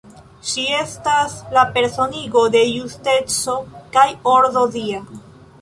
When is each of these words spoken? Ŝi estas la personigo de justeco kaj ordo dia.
Ŝi 0.51 0.63
estas 0.77 1.35
la 1.57 1.65
personigo 1.75 2.45
de 2.57 2.63
justeco 2.71 3.61
kaj 3.99 4.07
ordo 4.37 4.69
dia. 4.79 5.07